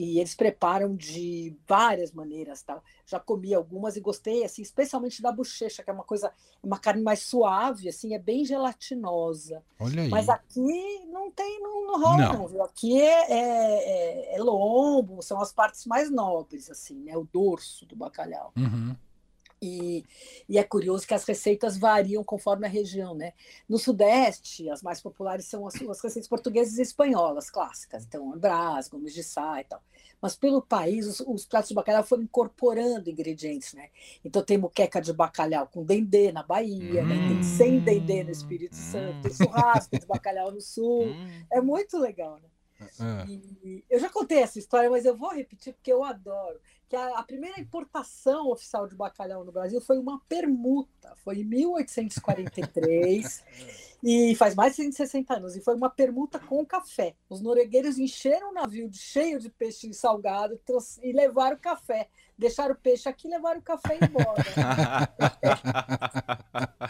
e 0.00 0.18
eles 0.18 0.34
preparam 0.34 0.94
de 0.94 1.56
várias 1.66 2.12
maneiras, 2.12 2.62
tal. 2.62 2.82
Já 3.06 3.20
comi 3.20 3.54
algumas 3.54 3.96
e 3.96 4.00
gostei, 4.00 4.44
assim, 4.44 4.62
especialmente 4.62 5.22
da 5.22 5.32
bochecha, 5.32 5.82
que 5.82 5.90
é 5.90 5.92
uma 5.92 6.04
coisa, 6.04 6.32
uma 6.62 6.78
carne 6.78 7.02
mais 7.02 7.20
suave, 7.20 7.88
assim, 7.88 8.14
é 8.14 8.18
bem 8.18 8.44
gelatinosa. 8.44 9.62
Olha 9.78 10.02
aí. 10.02 10.08
Mas 10.08 10.28
aqui 10.28 11.06
não 11.10 11.30
tem, 11.30 11.60
não, 11.60 11.86
não 11.86 12.00
rola, 12.00 12.32
não. 12.32 12.46
viu? 12.46 12.62
Aqui 12.62 13.00
é, 13.00 13.32
é, 13.32 14.34
é, 14.34 14.36
é, 14.36 14.42
lombo, 14.42 15.22
são 15.22 15.40
as 15.40 15.52
partes 15.52 15.86
mais 15.86 16.10
nobres, 16.10 16.70
assim, 16.70 17.02
né? 17.02 17.16
O 17.16 17.28
dorso 17.32 17.86
do 17.86 17.96
bacalhau. 17.96 18.52
Uhum. 18.56 18.96
E, 19.60 20.04
e, 20.48 20.58
é 20.58 20.64
curioso 20.64 21.06
que 21.06 21.14
as 21.14 21.24
receitas 21.24 21.78
variam 21.78 22.22
conforme 22.22 22.66
a 22.66 22.68
região, 22.68 23.14
né? 23.14 23.32
No 23.68 23.78
Sudeste, 23.78 24.68
as 24.68 24.82
mais 24.82 25.00
populares 25.00 25.46
são 25.46 25.66
as, 25.66 25.74
as 25.74 26.02
receitas 26.02 26.28
portuguesas 26.28 26.78
e 26.78 26.82
espanholas, 26.82 27.50
clássicas, 27.50 28.04
então 28.04 28.36
brás, 28.38 28.88
gomes 28.88 29.14
de 29.14 29.22
sá 29.22 29.60
e 29.60 29.64
tal. 29.64 29.82
Mas 30.20 30.36
pelo 30.36 30.62
país, 30.62 31.06
os, 31.06 31.20
os, 31.20 31.44
pratos 31.44 31.68
de 31.68 31.74
bacalhau 31.74 32.02
foram 32.02 32.22
incorporando 32.22 33.10
ingredientes, 33.10 33.74
né? 33.74 33.90
Então 34.24 34.42
tem 34.42 34.56
muqueca 34.56 35.00
de 35.00 35.12
bacalhau 35.12 35.66
com 35.66 35.84
dendê 35.84 36.32
na 36.32 36.42
Bahia, 36.42 37.02
hum, 37.02 37.06
né? 37.06 37.28
tem 37.28 37.42
sem 37.42 37.80
dendê 37.80 38.24
no 38.24 38.30
Espírito 38.30 38.74
hum, 38.74 38.90
Santo, 38.90 39.22
tem 39.22 39.34
churrasco 39.34 39.98
de 39.98 40.06
bacalhau 40.06 40.50
no 40.50 40.60
Sul. 40.60 41.08
Hum. 41.08 41.46
É 41.52 41.60
muito 41.60 41.98
legal, 41.98 42.38
né? 42.40 42.48
É. 42.80 43.30
E, 43.30 43.84
eu 43.88 43.98
já 43.98 44.08
contei 44.08 44.38
essa 44.38 44.58
história, 44.58 44.90
mas 44.90 45.04
eu 45.04 45.16
vou 45.16 45.32
repetir 45.32 45.72
porque 45.72 45.92
eu 45.92 46.02
adoro 46.02 46.58
que 46.88 46.96
a, 46.96 47.18
a, 47.18 47.22
primeira 47.22 47.60
importação 47.60 48.50
oficial 48.50 48.86
de 48.86 48.94
bacalhau 48.94 49.44
no 49.44 49.52
Brasil 49.52 49.80
foi 49.80 49.98
uma 49.98 50.20
permuta, 50.28 51.14
foi 51.24 51.40
em 51.40 51.44
1843, 51.44 53.44
e 54.02 54.34
faz 54.36 54.54
mais 54.54 54.72
de 54.72 54.82
160 54.82 55.34
anos, 55.34 55.56
e 55.56 55.60
foi 55.60 55.74
uma 55.74 55.90
permuta 55.90 56.38
com 56.38 56.64
café. 56.64 57.14
Os 57.28 57.40
noruegueiros 57.40 57.98
encheram 57.98 58.50
o 58.50 58.54
navio 58.54 58.88
de, 58.88 58.98
cheio 58.98 59.38
de 59.38 59.50
peixe 59.50 59.92
salgado 59.94 60.60
e 61.02 61.12
levaram 61.12 61.56
café 61.56 62.08
deixaram 62.36 62.74
o 62.74 62.78
peixe 62.78 63.08
aqui 63.08 63.28
levaram 63.28 63.60
o 63.60 63.62
café 63.62 63.96
embora. 63.96 64.44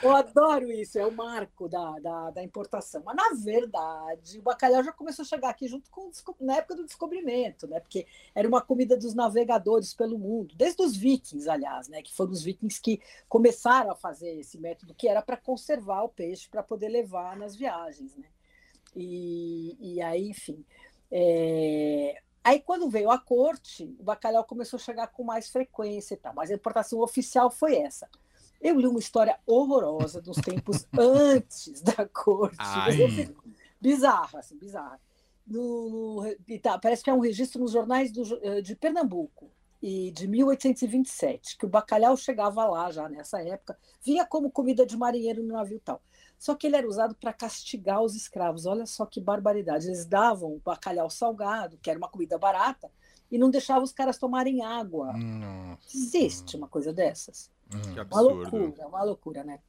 Eu 0.02 0.14
adoro 0.14 0.70
isso, 0.70 0.99
é 0.99 1.06
o 1.06 1.12
marco 1.12 1.69
da, 1.69 1.99
da, 2.00 2.31
da, 2.31 2.43
importação. 2.43 3.02
Mas, 3.05 3.17
na 3.17 3.31
verdade, 3.43 4.38
o 4.38 4.43
bacalhau 4.43 4.82
já 4.82 4.93
começou 4.93 5.23
a 5.23 5.26
chegar 5.26 5.50
aqui 5.50 5.69
junto 5.69 5.91
com 5.91 6.11
na 6.41 6.56
época 6.56 6.75
do 6.76 6.85
descobrimento, 6.85 7.67
né? 7.67 7.81
Porque 7.81 8.06
era 8.35 8.46
uma 8.46 8.61
comida 8.61 8.96
dos 8.96 9.14
navegadores 9.14 9.94
pelo 9.94 10.19
mundo, 10.19 10.55
desde 10.56 10.82
os 10.82 10.96
vikings, 10.96 11.49
aliás, 11.49 11.88
né? 11.88 12.02
Que 12.02 12.12
foram 12.12 12.32
os 12.32 12.43
vikings 12.43 12.81
que 12.81 13.00
começaram 13.29 13.90
a 13.90 13.97
fazer 13.97 14.38
esse 14.38 14.58
método, 14.58 14.94
que 14.94 15.08
era 15.08 15.23
para 15.23 15.37
conservar 15.37 16.02
o 16.02 16.08
peixe 16.08 16.49
para 16.49 16.62
poder 16.62 16.88
levar 16.88 17.37
nas 17.37 17.55
viagens, 17.55 18.17
né? 18.17 18.26
E, 18.97 19.76
e 19.81 20.02
aí, 20.02 20.29
enfim. 20.29 20.64
É, 21.11 22.20
Aí, 22.44 22.61
quando 22.61 22.91
veio 22.91 23.11
a 23.11 23.19
corte, 23.19 23.96
o 23.99 24.05
bacalhau 24.05 24.44
começou 24.44 24.76
a 24.76 24.81
chegar 24.81 25.06
com 25.06 25.25
mais 25.25 25.49
frequência 25.49 26.14
e 26.14 26.19
tal, 26.19 26.35
mas 26.35 26.50
a 26.50 26.55
importação 26.55 27.00
oficial 27.00 27.50
foi 27.50 27.76
essa. 27.76 28.06
Eu 28.61 28.79
li 28.79 28.87
uma 28.87 28.99
história 28.99 29.38
horrorosa 29.46 30.20
dos 30.20 30.37
tempos 30.37 30.87
antes 30.96 31.81
da 31.81 32.06
corte. 32.06 32.56
Bizarra, 33.81 34.41
assim, 34.41 34.58
bizarra. 34.58 35.00
No, 35.46 36.23
no, 36.23 36.37
tá, 36.61 36.79
parece 36.79 37.02
que 37.02 37.11
é 37.11 37.14
um 37.14 37.20
registro 37.20 37.61
nos 37.61 37.73
jornais 37.73 38.12
do, 38.12 38.23
eh, 38.43 38.61
de 38.62 38.76
Pernambuco, 38.76 39.50
e 39.87 40.11
de 40.12 40.26
1827, 40.26 41.58
que 41.58 41.67
o 41.67 41.69
bacalhau 41.69 42.17
chegava 42.17 42.64
lá 42.64 42.90
já 42.90 43.06
nessa 43.06 43.43
época, 43.43 43.76
vinha 44.02 44.25
como 44.25 44.50
comida 44.50 44.87
de 44.87 44.97
marinheiro 44.97 45.43
no 45.43 45.52
navio 45.52 45.79
tal. 45.79 46.00
Só 46.39 46.55
que 46.55 46.67
ele 46.67 46.77
era 46.77 46.87
usado 46.87 47.15
para 47.15 47.33
castigar 47.33 48.03
os 48.03 48.15
escravos. 48.15 48.67
Olha 48.67 48.87
só 48.87 49.07
que 49.07 49.21
barbaridade. 49.21 49.87
Eles 49.87 50.05
davam 50.05 50.53
o 50.53 50.61
bacalhau 50.65 51.09
salgado, 51.09 51.79
que 51.81 51.89
era 51.89 51.99
uma 51.99 52.09
comida 52.09 52.38
barata, 52.38 52.91
e 53.31 53.38
não 53.38 53.50
deixavam 53.50 53.83
os 53.83 53.93
caras 53.93 54.19
tomarem 54.19 54.62
água. 54.62 55.12
Nossa. 55.12 55.97
Existe 55.97 56.57
uma 56.57 56.69
coisa 56.69 56.93
dessas. 56.93 57.50
Hum. 57.73 58.05
Uma 58.11 58.21
loucura, 58.21 58.87
uma 58.87 59.03
loucura, 59.03 59.45
né? 59.45 59.61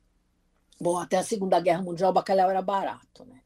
Bom, 0.79 0.97
até 0.97 1.17
a 1.17 1.23
Segunda 1.23 1.59
Guerra 1.59 1.81
Mundial 1.81 2.11
o 2.11 2.13
bacalhau 2.13 2.49
era 2.49 2.61
barato, 2.61 3.23
né? 3.25 3.41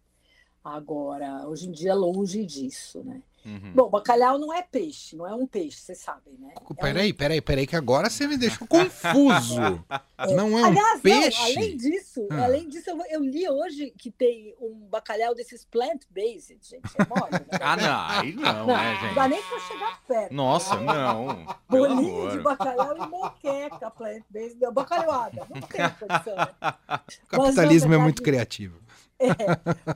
Agora, 0.64 1.48
hoje 1.48 1.68
em 1.68 1.72
dia, 1.72 1.94
longe 1.94 2.46
disso, 2.46 3.04
né? 3.04 3.22
Uhum. 3.46 3.72
Bom, 3.74 3.90
bacalhau 3.90 4.38
não 4.38 4.54
é 4.54 4.62
peixe, 4.62 5.16
não 5.16 5.28
é 5.28 5.34
um 5.34 5.48
peixe, 5.48 5.78
vocês 5.78 6.00
sabem, 6.00 6.34
né? 6.40 6.54
Peraí, 6.80 7.10
é 7.10 7.14
um... 7.14 7.16
peraí, 7.16 7.42
peraí, 7.42 7.68
que 7.68 7.76
agora 7.76 8.10
você 8.10 8.28
me 8.28 8.38
deixou 8.38 8.68
confuso. 8.68 9.84
É. 10.20 10.36
Não 10.36 10.60
é 10.60 10.64
um 10.64 10.66
Aliás, 10.66 11.02
peixe? 11.02 11.40
Não, 11.40 11.46
além 11.46 11.78
disso, 11.78 12.28
ah. 12.30 12.44
além 12.44 12.68
disso, 12.68 12.90
eu, 12.90 13.02
eu, 13.10 13.24
li 13.24 13.48
hoje 13.48 13.94
que 13.98 14.12
tem 14.12 14.54
um 14.60 14.86
bacalhau 14.90 15.34
desses 15.34 15.64
plant-based, 15.64 16.58
gente. 16.62 16.90
É 16.98 17.06
mole, 17.08 17.32
né? 17.32 17.46
ah, 17.62 17.78
não, 17.78 18.20
aí 18.20 18.34
não, 18.34 18.54
não, 18.54 18.68
né, 18.68 18.96
gente? 18.96 19.06
Não 19.06 19.16
dá 19.16 19.28
nem 19.30 19.42
pra 19.42 19.60
chegar 19.60 20.02
perto. 20.06 20.34
Nossa, 20.34 20.76
não. 20.76 21.48
Bolinho 21.70 22.32
de 22.32 22.40
bacalhau 22.40 22.98
e 22.98 23.08
moqueca 23.08 23.90
plant-based. 23.92 24.60
Bacalhauada, 24.74 25.48
não 25.50 25.62
tem 25.62 25.90
condição. 25.92 26.36
Né? 26.36 26.74
O 27.24 27.28
capitalismo 27.28 27.90
Mas, 27.90 28.00
é 28.00 28.04
muito 28.04 28.22
criativo. 28.22 28.78
É, 29.22 29.36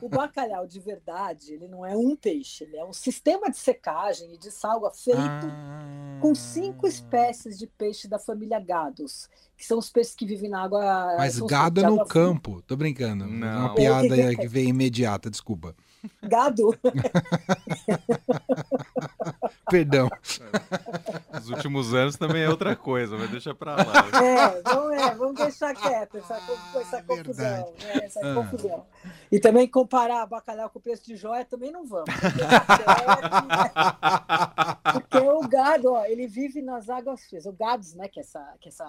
o 0.01 0.09
bacalhau 0.09 0.67
de 0.67 0.81
verdade, 0.81 1.53
ele 1.53 1.67
não 1.67 1.85
é 1.85 1.95
um 1.95 2.13
peixe, 2.13 2.65
ele 2.65 2.75
é 2.75 2.83
um 2.83 2.91
sistema 2.91 3.49
de 3.49 3.55
secagem 3.55 4.33
e 4.33 4.37
de 4.37 4.51
salga 4.51 4.91
feito 4.91 5.17
ah, 5.17 6.19
com 6.21 6.35
cinco 6.35 6.85
espécies 6.85 7.57
de 7.57 7.65
peixe 7.65 8.05
da 8.05 8.19
família 8.19 8.59
gados, 8.59 9.29
que 9.55 9.65
são 9.65 9.79
os 9.79 9.89
peixes 9.89 10.13
que 10.13 10.25
vivem 10.25 10.49
na 10.49 10.63
água. 10.63 11.15
Mas 11.17 11.39
gado 11.39 11.79
é 11.79 11.89
no 11.89 12.05
campo, 12.05 12.61
tô 12.63 12.75
brincando. 12.75 13.25
Não. 13.25 13.47
É 13.47 13.55
uma 13.55 13.75
piada 13.75 14.15
que, 14.15 14.35
que 14.35 14.47
veio 14.47 14.67
imediata, 14.67 15.29
desculpa. 15.29 15.73
Gado? 16.21 16.77
Perdão. 19.69 20.09
Nos 21.43 21.49
últimos 21.49 21.93
anos 21.93 22.15
também 22.15 22.43
é 22.43 22.49
outra 22.49 22.75
coisa, 22.75 23.17
mas 23.17 23.29
deixa 23.29 23.53
pra 23.53 23.75
lá. 23.75 23.83
É, 24.23 24.61
vamos, 24.61 24.93
é, 24.93 25.15
vamos 25.15 25.35
deixar 25.35 25.75
quieto 25.75 26.17
essa, 26.17 26.35
essa 26.79 26.97
é 26.97 27.01
confusão. 27.01 27.73
Né, 27.79 27.99
essa 28.03 28.19
ah. 28.19 28.33
confusão. 28.35 28.85
E 29.31 29.39
também 29.39 29.67
comparar 29.67 30.25
bacalhau 30.25 30.69
com 30.69 30.79
o 30.79 30.81
preço 30.81 31.05
de 31.05 31.15
joia 31.15 31.43
também 31.43 31.71
não 31.71 31.85
vamos. 31.85 32.09
Porque 34.93 35.17
o 35.17 35.47
gado, 35.47 35.93
ó, 35.93 36.05
ele 36.05 36.27
vive 36.27 36.61
nas 36.61 36.89
águas 36.89 37.25
frias. 37.25 37.45
O 37.45 37.51
gado, 37.51 37.85
né, 37.95 38.07
que 38.07 38.19
é 38.19 38.23
essa, 38.23 38.53
que 38.59 38.69
é 38.69 38.71
essa 38.71 38.85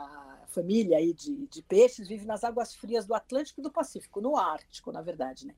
família 0.49 0.99
aí 0.99 1.13
de, 1.13 1.47
de 1.47 1.63
peixes, 1.63 2.09
vive 2.09 2.27
nas 2.27 2.45
águas 2.45 2.75
frias 2.75 3.05
do 3.07 3.15
Atlântico 3.15 3.61
e 3.61 3.63
do 3.63 3.71
Pacífico, 3.71 4.21
no 4.21 4.37
Ártico, 4.37 4.93
na 4.93 5.03
verdade, 5.03 5.47
né? 5.47 5.55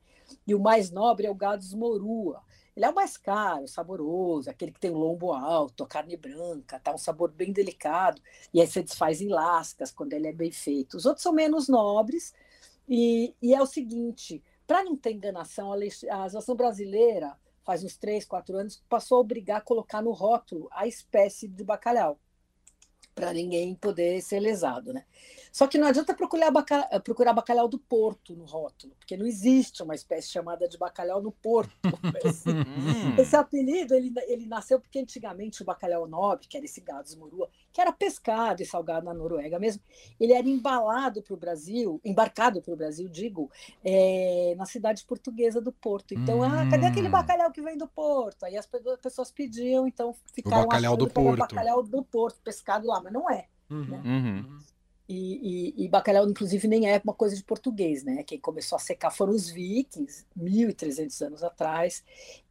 E 0.46 0.54
o 0.54 0.60
mais 0.60 0.90
nobre 0.90 1.26
é 1.26 1.30
o 1.30 1.34
gado 1.34 1.64
morua. 1.76 2.42
Ele 2.76 2.84
é 2.84 2.90
o 2.90 2.94
mais 2.94 3.16
caro, 3.16 3.66
saboroso, 3.66 4.50
aquele 4.50 4.70
que 4.70 4.78
tem 4.78 4.90
um 4.90 4.98
lombo 4.98 5.32
alto, 5.32 5.86
carne 5.86 6.16
branca, 6.16 6.78
tá 6.78 6.94
um 6.94 6.98
sabor 6.98 7.32
bem 7.32 7.50
delicado, 7.50 8.20
e 8.52 8.60
aí 8.60 8.66
você 8.66 8.82
desfaz 8.82 9.22
em 9.22 9.28
lascas 9.28 9.90
quando 9.90 10.12
ele 10.12 10.28
é 10.28 10.32
bem 10.32 10.52
feito. 10.52 10.96
Os 10.98 11.06
outros 11.06 11.22
são 11.22 11.32
menos 11.32 11.68
nobres, 11.68 12.34
e, 12.86 13.34
e 13.40 13.54
é 13.54 13.62
o 13.62 13.66
seguinte: 13.66 14.42
para 14.66 14.84
não 14.84 14.94
ter 14.94 15.12
enganação, 15.12 15.72
a 15.72 15.76
legislação 15.76 16.54
brasileira, 16.54 17.34
faz 17.64 17.82
uns 17.82 17.96
três, 17.96 18.26
quatro 18.26 18.56
anos, 18.56 18.82
passou 18.88 19.18
a 19.18 19.20
obrigar 19.22 19.58
a 19.58 19.64
colocar 19.64 20.02
no 20.02 20.12
rótulo 20.12 20.68
a 20.70 20.86
espécie 20.86 21.48
de 21.48 21.64
bacalhau 21.64 22.18
para 23.16 23.32
ninguém 23.32 23.74
poder 23.74 24.20
ser 24.20 24.38
lesado, 24.40 24.92
né? 24.92 25.02
Só 25.50 25.66
que 25.66 25.78
não 25.78 25.86
adianta 25.88 26.12
procurar 26.12 26.50
bacalhau, 26.50 27.00
procurar 27.00 27.32
bacalhau 27.32 27.66
do 27.66 27.78
Porto 27.78 28.36
no 28.36 28.44
rótulo, 28.44 28.94
porque 28.98 29.16
não 29.16 29.24
existe 29.24 29.82
uma 29.82 29.94
espécie 29.94 30.28
chamada 30.28 30.68
de 30.68 30.76
bacalhau 30.76 31.22
no 31.22 31.32
Porto. 31.32 31.72
Esse, 32.22 32.50
hum. 32.50 33.16
esse 33.18 33.34
apelido 33.34 33.94
ele, 33.94 34.12
ele 34.26 34.44
nasceu 34.44 34.78
porque 34.78 34.98
antigamente 34.98 35.62
o 35.62 35.64
bacalhau 35.64 36.06
nobre, 36.06 36.46
que 36.46 36.58
era 36.58 36.66
esse 36.66 36.80
gado 36.82 37.08
esmorua, 37.08 37.48
que 37.76 37.80
era 37.82 37.92
pescado 37.92 38.62
e 38.62 38.64
salgado 38.64 39.04
na 39.04 39.12
Noruega 39.12 39.58
mesmo, 39.58 39.82
ele 40.18 40.32
era 40.32 40.48
embalado 40.48 41.20
para 41.20 41.34
o 41.34 41.36
Brasil, 41.36 42.00
embarcado 42.02 42.62
para 42.62 42.72
o 42.72 42.76
Brasil, 42.76 43.06
digo, 43.06 43.50
é, 43.84 44.54
na 44.56 44.64
cidade 44.64 45.04
portuguesa 45.04 45.60
do 45.60 45.70
Porto. 45.70 46.14
Então, 46.14 46.38
hum. 46.38 46.44
ah, 46.44 46.66
cadê 46.70 46.86
aquele 46.86 47.08
hum. 47.08 47.10
bacalhau 47.10 47.52
que 47.52 47.60
vem 47.60 47.76
do 47.76 47.86
Porto? 47.86 48.44
Aí 48.44 48.56
as 48.56 48.66
pessoas 49.02 49.30
pediam, 49.30 49.86
então 49.86 50.14
ficaram 50.32 50.62
o 50.62 50.68
bacalhau 50.68 50.96
do 50.96 51.06
Porto. 51.06 51.38
bacalhau 51.38 51.82
do 51.82 52.02
Porto, 52.02 52.40
pescado 52.42 52.86
lá, 52.86 52.98
mas 53.02 53.12
não 53.12 53.30
é. 53.30 53.44
Uhum. 53.68 53.84
Né? 53.84 54.02
Uhum. 54.06 54.58
E, 55.06 55.74
e, 55.76 55.84
e, 55.84 55.88
bacalhau, 55.90 56.26
inclusive, 56.26 56.66
nem 56.66 56.88
é 56.88 56.98
uma 57.04 57.14
coisa 57.14 57.36
de 57.36 57.44
português, 57.44 58.02
né? 58.02 58.24
Quem 58.24 58.40
começou 58.40 58.76
a 58.76 58.78
secar 58.78 59.10
foram 59.10 59.34
os 59.34 59.50
vikings, 59.50 60.24
1.300 60.36 61.26
anos 61.26 61.44
atrás. 61.44 62.02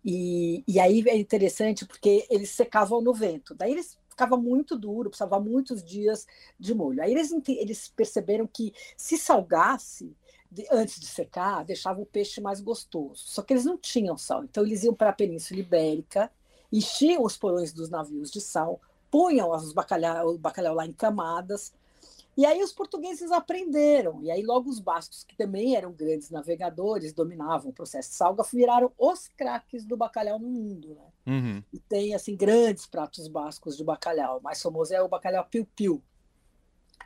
E, 0.05 0.63
e 0.67 0.79
aí 0.79 1.03
é 1.07 1.17
interessante 1.17 1.83
porque 1.83 2.27
eles 2.29 2.51
secavam 2.51 3.01
no 3.01 3.11
vento. 3.11 3.55
Daí 3.55 3.71
eles 3.71 3.97
ficava 4.15 4.37
muito 4.37 4.77
duro, 4.77 5.09
precisava 5.09 5.39
muitos 5.41 5.83
dias 5.83 6.25
de 6.57 6.73
molho. 6.73 7.03
Aí 7.03 7.11
eles, 7.11 7.31
eles 7.47 7.89
perceberam 7.89 8.47
que 8.47 8.73
se 8.95 9.17
salgasse 9.17 10.15
de, 10.49 10.65
antes 10.71 10.99
de 10.99 11.05
secar, 11.05 11.65
deixava 11.65 12.01
o 12.01 12.05
peixe 12.05 12.39
mais 12.39 12.61
gostoso. 12.61 13.21
Só 13.27 13.41
que 13.41 13.51
eles 13.51 13.65
não 13.65 13.77
tinham 13.77 14.17
sal. 14.17 14.45
Então 14.45 14.65
eles 14.65 14.83
iam 14.83 14.93
para 14.93 15.09
a 15.09 15.13
Península 15.13 15.59
Ibérica, 15.59 16.31
enchiam 16.71 17.23
os 17.23 17.37
porões 17.37 17.73
dos 17.73 17.89
navios 17.89 18.31
de 18.31 18.39
sal, 18.39 18.79
punham 19.11 19.51
os 19.51 19.73
bacalhau, 19.73 20.29
o 20.29 20.37
bacalhau 20.37 20.73
lá 20.73 20.85
em 20.85 20.93
camadas 20.93 21.73
e 22.37 22.45
aí 22.45 22.61
os 22.61 22.73
portugueses 22.73 23.31
aprenderam, 23.31 24.21
e 24.21 24.29
aí 24.29 24.43
logo 24.43 24.69
os 24.69 24.79
bascos, 24.79 25.23
que 25.23 25.37
também 25.37 25.75
eram 25.75 25.93
grandes 25.93 26.29
navegadores, 26.29 27.13
dominavam 27.13 27.69
o 27.69 27.73
processo 27.73 28.09
de 28.09 28.15
salga, 28.15 28.43
viraram 28.51 28.91
os 28.97 29.29
craques 29.29 29.85
do 29.85 29.95
bacalhau 29.95 30.37
no 30.37 30.49
mundo. 30.49 30.95
Né? 30.95 31.33
Uhum. 31.33 31.63
E 31.71 31.79
tem 31.79 32.13
assim 32.13 32.35
grandes 32.35 32.85
pratos 32.85 33.29
bascos 33.29 33.77
de 33.77 33.83
bacalhau. 33.85 34.39
O 34.39 34.43
mais 34.43 34.61
famoso 34.61 34.93
é 34.93 35.01
o 35.01 35.07
bacalhau 35.07 35.45
piu-piu. 35.49 36.03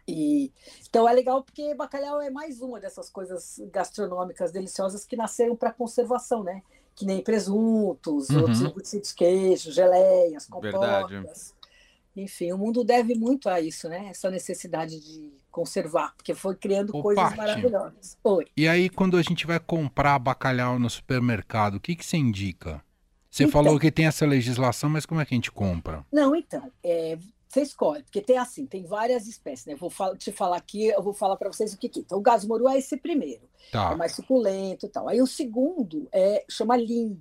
E, 0.08 0.52
então 0.88 1.08
é 1.08 1.14
legal 1.14 1.44
porque 1.44 1.76
bacalhau 1.76 2.20
é 2.20 2.32
mais 2.32 2.60
uma 2.62 2.80
dessas 2.80 3.10
coisas 3.12 3.62
gastronômicas 3.72 4.52
deliciosas 4.52 5.06
que 5.06 5.16
nasceram 5.16 5.56
para 5.56 5.72
conservação, 5.72 6.44
né? 6.44 6.64
Que 6.96 7.06
nem 7.06 7.24
presuntos, 7.24 8.30
uhum. 8.30 8.40
outros 8.40 8.62
embutidos 8.62 9.10
de 9.10 9.16
queijo, 9.16 9.72
geleias, 9.72 10.48
compotas. 10.48 10.72
Verdade. 10.72 11.54
Enfim, 12.24 12.52
o 12.52 12.58
mundo 12.58 12.84
deve 12.84 13.16
muito 13.16 13.50
a 13.50 13.60
isso, 13.62 13.88
né? 13.88 14.08
Essa 14.10 14.30
necessidade 14.30 15.00
de 15.00 15.32
conservar, 15.52 16.14
porque 16.16 16.34
foi 16.34 16.56
criando 16.56 16.96
Ô, 16.96 17.02
coisas 17.02 17.36
maravilhosas. 17.36 18.18
Oi. 18.24 18.46
E 18.56 18.68
aí, 18.68 18.90
quando 18.90 19.18
a 19.18 19.22
gente 19.22 19.48
vai 19.48 19.60
comprar 19.60 20.20
bacalhau 20.20 20.78
no 20.78 20.90
supermercado, 20.90 21.76
o 21.76 21.80
que, 21.80 21.96
que 21.96 22.06
você 22.06 22.18
indica? 22.18 22.84
Você 23.30 23.44
então, 23.44 23.52
falou 23.52 23.80
que 23.80 23.92
tem 23.92 24.08
essa 24.08 24.26
legislação, 24.26 24.90
mas 24.90 25.06
como 25.06 25.22
é 25.22 25.26
que 25.26 25.34
a 25.34 25.38
gente 25.38 25.52
compra? 25.52 26.06
Não, 26.12 26.36
então, 26.36 26.72
é, 26.84 27.18
você 27.50 27.64
escolhe, 27.64 28.04
porque 28.04 28.22
tem 28.22 28.38
assim, 28.38 28.68
tem 28.68 28.86
várias 28.86 29.28
espécies, 29.28 29.66
né? 29.66 29.76
Vou 29.76 29.92
te 30.16 30.32
falar 30.32 30.58
aqui, 30.58 30.86
eu 30.86 31.02
vou 31.02 31.14
falar 31.14 31.36
para 31.36 31.52
vocês 31.52 31.74
o 31.74 31.78
que 31.80 31.90
que. 31.90 32.02
Então, 32.02 32.20
o 32.20 32.22
gás 32.22 32.46
moru 32.46 32.70
é 32.70 32.78
esse 32.78 32.96
primeiro, 32.96 33.50
tá. 33.72 33.92
é 33.92 33.96
mais 33.96 34.14
suculento 34.14 34.86
e 34.86 34.90
tal. 34.90 35.10
Aí 35.10 35.20
o 35.20 35.26
segundo 35.26 36.08
é 36.12 36.46
chama 36.48 36.78
ling. 36.78 37.20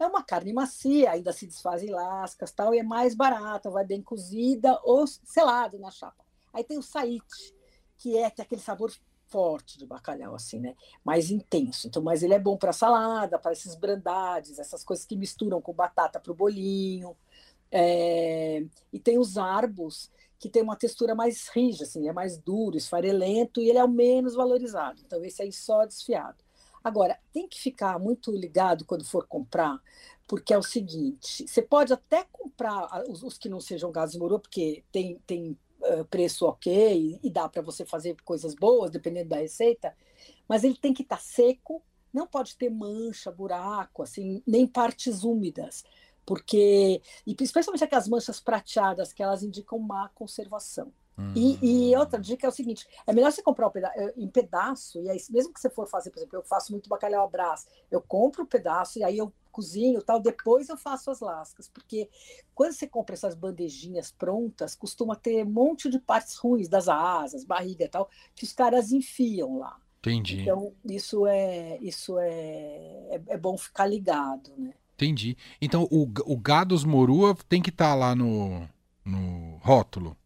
É 0.00 0.06
uma 0.06 0.24
carne 0.24 0.52
macia, 0.52 1.12
ainda 1.12 1.32
se 1.32 1.46
desfaz 1.46 1.80
em 1.80 1.90
lascas 1.90 2.50
tal, 2.50 2.74
e 2.74 2.80
é 2.80 2.82
mais 2.82 3.14
barata, 3.14 3.70
vai 3.70 3.84
bem 3.84 4.02
cozida 4.02 4.80
ou 4.82 5.06
selado 5.06 5.78
na 5.78 5.92
chapa. 5.92 6.24
Aí 6.52 6.64
tem 6.64 6.76
o 6.76 6.82
saite, 6.82 7.54
que 7.96 8.18
é, 8.18 8.28
tem 8.30 8.44
aquele 8.44 8.60
sabor 8.60 8.92
forte 9.28 9.78
de 9.78 9.86
bacalhau, 9.86 10.34
assim, 10.34 10.58
né? 10.58 10.74
Mais 11.02 11.30
intenso. 11.30 11.86
Então, 11.86 12.02
mas 12.02 12.22
ele 12.22 12.34
é 12.34 12.38
bom 12.38 12.56
para 12.56 12.72
salada, 12.72 13.38
para 13.38 13.52
esses 13.52 13.74
brandades, 13.74 14.58
essas 14.58 14.84
coisas 14.84 15.06
que 15.06 15.16
misturam 15.16 15.62
com 15.62 15.72
batata 15.72 16.20
para 16.20 16.32
o 16.32 16.34
bolinho. 16.34 17.16
É... 17.72 18.64
E 18.92 19.00
tem 19.00 19.18
os 19.18 19.38
arbos, 19.38 20.10
que 20.38 20.48
tem 20.48 20.62
uma 20.62 20.76
textura 20.76 21.14
mais 21.14 21.48
rija, 21.48 21.84
assim, 21.84 22.08
é 22.08 22.12
mais 22.12 22.36
duro, 22.36 22.76
esfarelento, 22.76 23.60
e 23.60 23.70
ele 23.70 23.78
é 23.78 23.84
o 23.84 23.88
menos 23.88 24.34
valorizado. 24.34 25.00
Então, 25.06 25.24
esse 25.24 25.40
aí 25.40 25.52
só 25.52 25.86
desfiado. 25.86 26.42
Agora, 26.82 27.18
tem 27.32 27.48
que 27.48 27.60
ficar 27.60 27.98
muito 27.98 28.32
ligado 28.32 28.84
quando 28.84 29.04
for 29.04 29.24
comprar, 29.26 29.80
porque 30.26 30.52
é 30.52 30.58
o 30.58 30.62
seguinte: 30.62 31.46
você 31.46 31.62
pode 31.62 31.92
até 31.92 32.26
comprar 32.32 33.04
os, 33.08 33.22
os 33.22 33.38
que 33.38 33.48
não 33.48 33.60
sejam 33.60 33.92
gás 33.92 34.16
morô, 34.16 34.40
porque 34.40 34.82
tem, 34.90 35.20
tem 35.26 35.56
uh, 35.80 36.04
preço 36.06 36.44
ok 36.44 37.20
e, 37.22 37.26
e 37.26 37.30
dá 37.30 37.48
para 37.48 37.62
você 37.62 37.84
fazer 37.84 38.16
coisas 38.24 38.52
boas, 38.54 38.90
dependendo 38.90 39.28
da 39.28 39.36
receita, 39.36 39.96
mas 40.48 40.64
ele 40.64 40.76
tem 40.76 40.92
que 40.92 41.02
estar 41.02 41.18
tá 41.18 41.22
seco, 41.22 41.80
não 42.12 42.26
pode 42.26 42.56
ter 42.56 42.68
mancha, 42.68 43.30
buraco, 43.30 44.02
assim, 44.02 44.42
nem 44.44 44.66
partes 44.66 45.22
úmidas 45.22 45.84
porque 46.24 47.00
e 47.26 47.36
especialmente 47.40 47.84
aquelas 47.84 48.08
manchas 48.08 48.40
prateadas 48.40 49.12
que 49.12 49.22
elas 49.22 49.42
indicam 49.42 49.78
má 49.78 50.08
conservação. 50.14 50.92
E, 51.36 51.58
e, 51.62 51.94
hum. 51.94 52.00
outra 52.00 52.18
dica 52.18 52.46
é 52.46 52.48
o 52.48 52.52
seguinte: 52.52 52.86
é 53.06 53.12
melhor 53.12 53.30
você 53.30 53.42
comprar 53.42 53.68
um 53.68 53.70
peda 53.70 53.92
eh, 53.94 54.14
em 54.16 54.28
pedaço, 54.28 54.98
e 55.00 55.10
aí, 55.10 55.18
mesmo 55.30 55.52
que 55.52 55.60
você 55.60 55.68
for 55.68 55.86
fazer, 55.86 56.10
por 56.10 56.18
exemplo, 56.18 56.38
eu 56.38 56.42
faço 56.42 56.72
muito 56.72 56.88
bacalhau 56.88 57.24
à 57.24 57.28
brás, 57.28 57.66
eu 57.90 58.00
compro 58.00 58.42
o 58.42 58.44
um 58.44 58.48
pedaço 58.48 58.98
e 58.98 59.04
aí 59.04 59.18
eu 59.18 59.32
cozinho 59.50 60.02
tal, 60.02 60.18
depois 60.18 60.70
eu 60.70 60.76
faço 60.76 61.10
as 61.10 61.20
lascas, 61.20 61.68
porque 61.68 62.08
quando 62.54 62.72
você 62.72 62.86
compra 62.86 63.14
essas 63.14 63.34
bandejinhas 63.34 64.10
prontas, 64.10 64.74
costuma 64.74 65.14
ter 65.14 65.44
um 65.44 65.50
monte 65.50 65.90
de 65.90 66.00
partes 66.00 66.36
ruins 66.36 66.68
das 66.68 66.88
asas, 66.88 67.44
barriga 67.44 67.84
e 67.84 67.88
tal, 67.88 68.08
que 68.34 68.44
os 68.44 68.52
caras 68.52 68.90
enfiam 68.90 69.58
lá. 69.58 69.78
Entendi. 69.98 70.40
Então, 70.40 70.74
isso 70.84 71.26
é, 71.26 71.78
isso 71.80 72.18
é, 72.18 72.30
é, 73.10 73.22
é 73.28 73.36
bom 73.36 73.56
ficar 73.56 73.86
ligado, 73.86 74.52
né? 74.56 74.72
Entendi. 75.02 75.36
Então, 75.60 75.88
o, 75.90 76.02
o 76.26 76.36
gados 76.36 76.84
morua 76.84 77.36
tem 77.48 77.60
que 77.60 77.70
estar 77.70 77.90
tá 77.90 77.94
lá 77.94 78.14
no, 78.14 78.68
no 79.04 79.56
rótulo. 79.56 80.16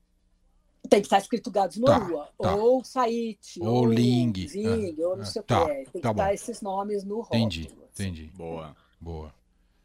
Tem 0.89 1.01
que 1.01 1.07
estar 1.07 1.19
escrito 1.19 1.51
gados 1.51 1.79
morua, 1.79 2.27
tá, 2.39 2.51
tá. 2.51 2.55
ou 2.55 2.85
saite, 2.85 3.61
ou, 3.61 3.69
ou 3.69 3.87
ling, 3.87 4.33
zing, 4.47 4.95
ou 5.03 5.17
não 5.17 5.25
sei 5.25 5.43
tá, 5.43 5.63
o 5.63 5.67
que 5.67 5.73
é. 5.73 5.75
Tem 5.85 6.01
tá 6.01 6.15
que 6.15 6.21
estar 6.21 6.35
esses 6.35 6.61
nomes 6.61 7.03
no 7.03 7.23
rótulo. 7.23 7.41
Entendi, 7.41 7.67
assim. 7.67 8.05
entendi. 8.05 8.33
Boa. 8.37 8.77
Boa. 9.01 9.35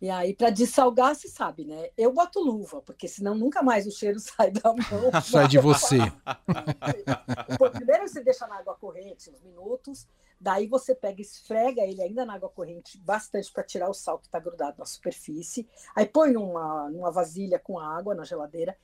E 0.01 0.09
aí, 0.09 0.33
para 0.33 0.49
dessalgar, 0.49 1.15
se 1.15 1.29
sabe, 1.29 1.63
né? 1.63 1.89
Eu 1.95 2.11
boto 2.11 2.39
luva, 2.39 2.81
porque 2.81 3.07
senão 3.07 3.35
nunca 3.35 3.61
mais 3.61 3.85
o 3.85 3.91
cheiro 3.91 4.17
sai 4.19 4.51
da 4.51 4.73
mão. 4.73 5.21
sai 5.23 5.47
de 5.47 5.59
você. 5.59 5.97
primeiro 7.71 8.07
você 8.07 8.23
deixa 8.23 8.47
na 8.47 8.57
água 8.57 8.75
corrente 8.75 9.29
uns 9.29 9.41
minutos, 9.41 10.07
daí 10.41 10.67
você 10.67 10.95
pega 10.95 11.21
e 11.21 11.21
esfrega 11.21 11.83
ele 11.83 12.01
ainda 12.01 12.25
na 12.25 12.33
água 12.33 12.49
corrente 12.49 12.97
bastante 12.97 13.51
para 13.53 13.63
tirar 13.63 13.89
o 13.89 13.93
sal 13.93 14.17
que 14.17 14.25
está 14.25 14.39
grudado 14.39 14.79
na 14.79 14.85
superfície. 14.85 15.69
Aí 15.95 16.05
põe 16.05 16.31
numa, 16.31 16.89
numa 16.89 17.11
vasilha 17.11 17.59
com 17.59 17.79
água 17.79 18.15
na 18.15 18.23
geladeira, 18.23 18.75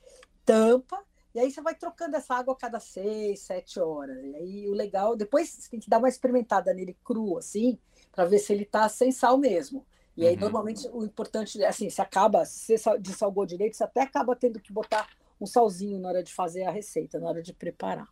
tampa, 0.44 1.04
e 1.34 1.40
aí 1.40 1.50
você 1.50 1.60
vai 1.60 1.74
trocando 1.74 2.16
essa 2.16 2.34
água 2.34 2.54
a 2.54 2.56
cada 2.56 2.80
seis, 2.80 3.40
sete 3.40 3.78
horas. 3.78 4.16
E 4.24 4.34
aí 4.36 4.68
o 4.68 4.72
legal, 4.72 5.16
depois 5.16 5.50
você 5.50 5.68
tem 5.68 5.80
que 5.80 5.90
dar 5.90 5.98
uma 5.98 6.08
experimentada 6.08 6.72
nele 6.72 6.96
cru, 7.04 7.36
assim, 7.36 7.78
para 8.12 8.24
ver 8.24 8.38
se 8.38 8.52
ele 8.52 8.62
está 8.62 8.88
sem 8.88 9.12
sal 9.12 9.36
mesmo. 9.36 9.84
E 10.16 10.26
aí, 10.26 10.34
uhum. 10.34 10.40
normalmente, 10.40 10.88
o 10.92 11.04
importante, 11.04 11.62
assim, 11.64 11.88
se 11.90 12.00
acaba, 12.00 12.44
se 12.44 12.76
você 12.76 12.98
dessalgou 12.98 13.46
direito, 13.46 13.76
você 13.76 13.84
até 13.84 14.02
acaba 14.02 14.34
tendo 14.34 14.58
que 14.58 14.72
botar 14.72 15.08
um 15.40 15.46
salzinho 15.46 16.00
na 16.00 16.08
hora 16.08 16.22
de 16.24 16.34
fazer 16.34 16.64
a 16.64 16.72
receita, 16.72 17.20
na 17.20 17.28
hora 17.28 17.40
de 17.40 17.52
preparar. 17.52 18.08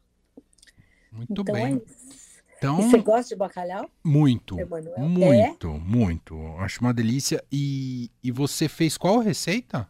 Muito 1.10 1.42
então, 1.42 1.52
bem. 1.52 1.82
É 1.84 2.25
então, 2.66 2.80
e 2.80 2.90
você 2.90 2.98
gosta 2.98 3.28
de 3.28 3.36
bacalhau? 3.36 3.88
Muito, 4.02 4.58
Emanuel? 4.58 4.98
muito, 4.98 5.68
é? 5.68 5.78
muito. 5.78 6.36
Acho 6.58 6.80
uma 6.80 6.92
delícia. 6.92 7.42
E, 7.50 8.10
e 8.22 8.32
você 8.32 8.68
fez 8.68 8.96
qual 8.96 9.18
receita? 9.18 9.88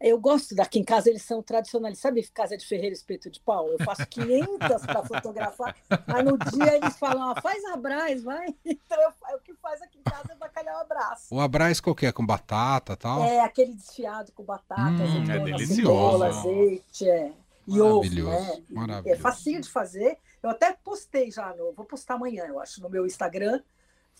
Eu 0.00 0.18
gosto 0.18 0.54
daqui 0.54 0.78
em 0.78 0.84
casa, 0.84 1.10
eles 1.10 1.20
são 1.22 1.42
tradicionais. 1.42 1.98
Sabe 1.98 2.26
casa 2.32 2.56
de 2.56 2.66
ferreiro 2.66 2.94
espeto 2.94 3.30
de 3.30 3.38
pau? 3.38 3.68
Eu 3.68 3.78
faço 3.84 4.06
500 4.06 4.86
para 4.86 5.04
fotografar, 5.04 5.76
mas 6.06 6.24
no 6.24 6.38
dia 6.38 6.76
eles 6.76 6.96
falam, 6.98 7.30
ah, 7.30 7.40
faz 7.42 7.62
abrás, 7.66 8.22
vai. 8.22 8.46
Então, 8.64 8.98
eu, 9.02 9.36
o 9.36 9.40
que 9.40 9.52
faz 9.54 9.82
aqui 9.82 9.98
em 9.98 10.02
casa 10.02 10.32
é 10.32 10.36
bacalhau 10.36 10.80
abraço. 10.80 11.34
O 11.34 11.38
abrás 11.38 11.80
qualquer, 11.80 12.14
com 12.14 12.24
batata 12.24 12.96
tal? 12.96 13.22
É, 13.22 13.40
aquele 13.40 13.74
desfiado 13.74 14.32
com 14.32 14.42
batata, 14.42 14.90
hum, 14.90 15.02
azeitona, 15.02 15.34
é 15.34 15.38
delicioso. 15.38 15.74
cebola, 15.76 16.28
azeite, 16.28 17.08
é. 17.08 17.32
E 17.76 17.80
ovo, 17.80 18.08
né? 18.08 18.62
Maravilhoso. 18.68 19.08
É 19.08 19.22
facinho 19.22 19.60
de 19.60 19.68
fazer. 19.68 20.18
Eu 20.42 20.50
até 20.50 20.72
postei 20.72 21.30
já, 21.30 21.54
no, 21.54 21.72
vou 21.72 21.84
postar 21.84 22.14
amanhã, 22.14 22.46
eu 22.46 22.58
acho, 22.58 22.82
no 22.82 22.88
meu 22.88 23.06
Instagram 23.06 23.60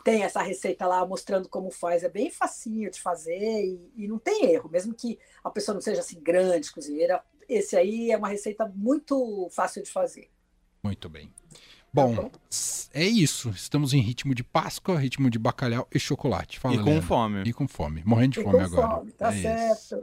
tem 0.02 0.22
essa 0.22 0.42
receita 0.42 0.86
lá 0.86 1.04
mostrando 1.06 1.48
como 1.48 1.70
faz, 1.70 2.02
é 2.02 2.08
bem 2.08 2.30
facinho 2.30 2.90
de 2.90 3.00
fazer 3.00 3.38
e, 3.38 3.92
e, 3.96 4.08
não 4.08 4.18
tem 4.18 4.46
erro, 4.46 4.70
mesmo 4.70 4.94
que 4.94 5.18
a 5.44 5.50
pessoa 5.50 5.74
não 5.74 5.80
seja 5.82 6.00
assim 6.00 6.20
grande 6.20 6.72
cozinheira, 6.72 7.22
esse 7.48 7.76
aí 7.76 8.10
é 8.10 8.16
uma 8.16 8.28
receita 8.28 8.66
muito 8.74 9.48
fácil 9.50 9.82
de 9.82 9.90
fazer. 9.90 10.30
Muito 10.82 11.08
bem. 11.08 11.32
Bom, 11.92 12.30
é 12.94 13.04
isso. 13.04 13.50
Estamos 13.50 13.92
em 13.92 14.00
ritmo 14.00 14.34
de 14.34 14.44
Páscoa, 14.44 14.98
ritmo 14.98 15.28
de 15.28 15.38
bacalhau 15.38 15.88
e 15.92 15.98
chocolate. 15.98 16.58
Fala, 16.58 16.76
e 16.76 16.78
com 16.78 16.84
Leandro. 16.84 17.02
fome. 17.06 17.42
E 17.44 17.52
com 17.52 17.66
fome. 17.66 18.02
Morrendo 18.04 18.34
de 18.34 18.40
e 18.40 18.44
fome 18.44 18.58
com 18.58 18.64
agora. 18.64 18.96
Fome, 18.96 19.12
tá 19.12 19.34
é 19.34 19.42
certo. 19.42 19.78
Isso. 19.78 20.02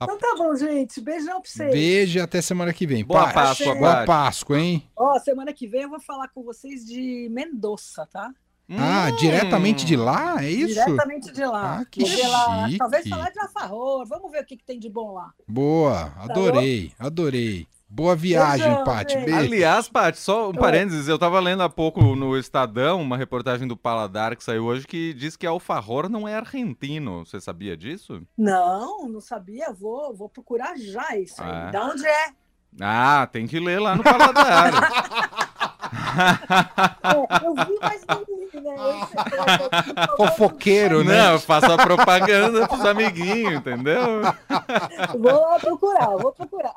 Então 0.00 0.18
tá 0.18 0.34
bom, 0.38 0.54
gente. 0.54 1.00
Beijão 1.00 1.40
pra 1.40 1.50
vocês. 1.50 1.72
Beijo 1.72 2.18
e 2.18 2.20
até 2.20 2.40
semana 2.40 2.72
que 2.72 2.86
vem. 2.86 3.04
Boa 3.04 3.32
Páscoa, 3.32 3.74
Boa 3.74 4.04
Páscoa, 4.04 4.58
hein? 4.58 4.88
Ó, 4.96 5.18
semana 5.18 5.52
que 5.52 5.66
vem 5.66 5.82
eu 5.82 5.90
vou 5.90 6.00
falar 6.00 6.28
com 6.28 6.44
vocês 6.44 6.86
de 6.86 7.28
Mendoza, 7.30 8.06
tá? 8.06 8.32
Ah, 8.68 9.08
hum. 9.12 9.16
diretamente 9.16 9.86
de 9.86 9.96
lá? 9.96 10.44
É 10.44 10.50
isso? 10.50 10.74
Diretamente 10.74 11.32
de 11.32 11.44
lá. 11.44 11.80
Ah, 11.80 11.84
que 11.84 12.04
chique. 12.04 12.26
Lá, 12.26 12.68
talvez 12.78 13.08
falar 13.08 13.30
de 13.30 13.40
Alfarror. 13.40 14.04
Vamos 14.06 14.30
ver 14.30 14.42
o 14.42 14.44
que, 14.44 14.56
que, 14.56 14.64
tem 14.64 14.78
de 14.78 14.90
bom 14.90 15.12
lá. 15.12 15.32
Boa, 15.46 16.10
tá 16.10 16.24
adorei, 16.24 16.92
tá 16.98 17.06
adorei. 17.06 17.68
Boa 17.88 18.16
viagem, 18.16 18.66
Beijão, 18.66 18.84
Paty. 18.84 19.16
Beijo. 19.16 19.36
Aliás, 19.36 19.88
Paty, 19.88 20.18
só 20.18 20.50
um 20.50 20.52
parênteses, 20.52 21.06
eu 21.06 21.18
tava 21.18 21.38
lendo 21.38 21.62
há 21.62 21.68
pouco 21.68 22.02
no 22.16 22.36
Estadão 22.36 23.00
uma 23.00 23.16
reportagem 23.16 23.66
do 23.68 23.76
Paladar 23.76 24.34
que 24.36 24.42
saiu 24.42 24.64
hoje 24.64 24.86
que 24.86 25.14
diz 25.14 25.36
que 25.36 25.46
Alfajor 25.46 26.08
não 26.08 26.26
é 26.26 26.34
argentino. 26.34 27.24
Você 27.24 27.40
sabia 27.40 27.76
disso? 27.76 28.22
Não, 28.36 29.08
não 29.08 29.20
sabia. 29.20 29.72
Vou, 29.72 30.12
vou 30.14 30.28
procurar 30.28 30.76
já 30.76 31.16
isso 31.16 31.40
aí. 31.40 31.48
Ah. 31.48 31.70
Da 31.70 31.84
onde 31.86 32.04
é? 32.04 32.32
Ah, 32.80 33.28
tem 33.30 33.46
que 33.46 33.60
ler 33.60 33.80
lá 33.80 33.94
no 33.94 34.02
Paladar. 34.02 34.74
é, 37.04 37.46
eu 37.46 37.54
vi, 37.54 37.78
mas 37.80 38.04
não 38.06 38.18
li, 38.20 38.45
Fofoqueiro, 40.16 41.04
né? 41.04 41.30
Não, 41.30 41.38
faço 41.38 41.70
a 41.70 41.76
propaganda 41.76 42.66
pros 42.66 42.84
amiguinhos, 42.84 43.54
entendeu? 43.54 44.22
Vou 45.18 45.40
lá 45.40 45.58
procurar, 45.58 46.16
vou 46.16 46.32
procurar. 46.32 46.74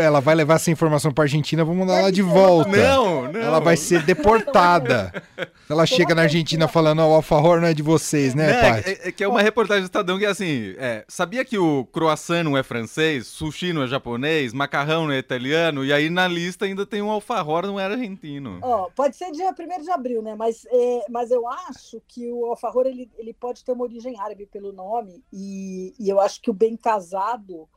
ela 0.00 0.20
vai 0.20 0.34
levar 0.34 0.54
essa 0.54 0.70
informação 0.70 1.12
pra 1.12 1.24
Argentina, 1.24 1.64
vou 1.64 1.74
mandar 1.74 2.00
ela 2.00 2.12
de 2.12 2.22
volta. 2.22 2.70
Não, 2.70 3.30
não. 3.30 3.40
Ela 3.40 3.60
vai 3.60 3.76
ser 3.76 4.02
deportada. 4.02 5.22
Ela 5.68 5.84
chega 5.86 6.14
na 6.14 6.22
Argentina 6.22 6.68
falando, 6.68 7.00
ó, 7.00 7.06
oh, 7.06 7.10
o 7.10 7.14
alfajor 7.14 7.60
não 7.60 7.68
é 7.68 7.74
de 7.74 7.82
vocês, 7.82 8.34
né, 8.34 8.52
não, 8.52 8.60
pai? 8.60 8.82
É, 8.86 9.08
é, 9.08 9.12
que 9.12 9.24
é 9.24 9.28
uma 9.28 9.42
reportagem 9.42 9.82
do 9.82 9.86
Estadão 9.86 10.18
que 10.18 10.24
é 10.24 10.28
assim, 10.28 10.74
é, 10.78 11.04
sabia 11.08 11.44
que 11.44 11.58
o 11.58 11.84
croissant 11.86 12.44
não 12.44 12.56
é 12.56 12.62
francês, 12.62 13.26
sushi 13.26 13.72
não 13.72 13.82
é 13.82 13.86
japonês, 13.86 14.52
macarrão 14.52 15.06
não 15.06 15.12
é 15.12 15.18
italiano, 15.18 15.84
e 15.84 15.92
aí 15.92 16.08
na 16.08 16.28
lista 16.28 16.64
ainda 16.64 16.86
tem 16.86 17.02
um 17.02 17.10
alfajor 17.10 17.66
não 17.66 17.78
é 17.80 17.84
argentino. 17.84 18.58
Ó, 18.62 18.88
pode 18.94 19.16
ser 19.16 19.30
dia 19.54 19.78
1 19.78 19.82
de 19.82 19.90
abril, 19.90 20.22
né, 20.22 20.34
mas, 20.34 20.66
é, 20.70 21.06
mas 21.08 21.30
eu 21.30 21.46
acho 21.48 22.02
que 22.06 22.30
o 22.32 22.46
alfajor, 22.46 22.86
ele, 22.86 23.10
ele 23.16 23.34
pode 23.34 23.64
ter 23.64 23.72
uma 23.72 23.84
origem 23.84 24.18
árabe 24.18 24.46
pelo 24.46 24.72
nome, 24.72 25.24
e, 25.32 25.94
e 25.98 26.08
eu 26.08 26.20
acho 26.20 26.40
que 26.40 26.50
o 26.50 26.54
bem 26.54 26.76
casado 26.76 27.68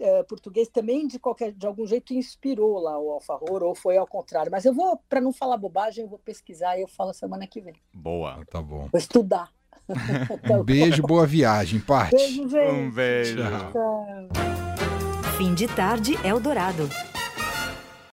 é, 0.00 0.22
português 0.22 0.68
também 0.68 1.06
de 1.06 1.18
qualquer 1.18 1.52
de 1.52 1.66
algum 1.66 1.86
jeito 1.86 2.14
inspirou 2.14 2.78
lá 2.78 2.98
o 2.98 3.10
alfajor 3.12 3.62
ou 3.62 3.74
foi 3.74 3.96
ao 3.96 4.06
contrário. 4.06 4.50
Mas 4.50 4.64
eu 4.64 4.72
vou 4.72 5.00
para 5.08 5.20
não 5.20 5.32
falar 5.32 5.56
bobagem, 5.56 6.04
eu 6.04 6.08
vou 6.08 6.18
pesquisar 6.18 6.76
e 6.76 6.82
eu 6.82 6.88
falo 6.88 7.12
semana 7.12 7.46
que 7.46 7.60
vem. 7.60 7.74
Boa, 7.92 8.44
tá 8.50 8.62
bom. 8.62 8.88
Vou 8.90 8.98
estudar. 8.98 9.52
um 10.50 10.62
beijo, 10.62 11.02
boa 11.02 11.26
viagem, 11.26 11.80
parte. 11.80 12.16
Beijo, 12.16 12.48
gente. 12.48 12.72
Um 12.72 12.90
beijo. 12.90 13.38
Tchau. 13.72 14.28
Fim 15.36 15.54
de 15.54 15.66
tarde 15.68 16.14
Eldorado. 16.26 16.88